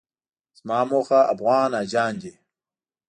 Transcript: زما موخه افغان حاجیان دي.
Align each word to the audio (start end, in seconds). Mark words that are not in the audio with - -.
زما 0.59 0.79
موخه 0.89 1.19
افغان 1.33 1.69
حاجیان 1.77 2.13
دي. 2.21 2.33